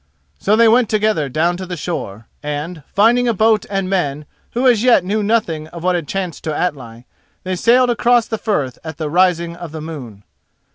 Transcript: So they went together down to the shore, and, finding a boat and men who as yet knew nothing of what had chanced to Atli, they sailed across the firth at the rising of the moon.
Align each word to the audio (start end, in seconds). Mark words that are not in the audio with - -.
So 0.39 0.55
they 0.55 0.67
went 0.67 0.89
together 0.89 1.29
down 1.29 1.57
to 1.57 1.65
the 1.67 1.77
shore, 1.77 2.25
and, 2.41 2.81
finding 2.87 3.27
a 3.27 3.35
boat 3.35 3.67
and 3.69 3.87
men 3.87 4.25
who 4.53 4.67
as 4.67 4.81
yet 4.81 5.05
knew 5.05 5.21
nothing 5.21 5.67
of 5.67 5.83
what 5.83 5.93
had 5.93 6.07
chanced 6.07 6.43
to 6.45 6.55
Atli, 6.57 7.05
they 7.43 7.55
sailed 7.55 7.91
across 7.91 8.25
the 8.25 8.39
firth 8.39 8.79
at 8.83 8.97
the 8.97 9.11
rising 9.11 9.55
of 9.55 9.71
the 9.71 9.79
moon. 9.79 10.23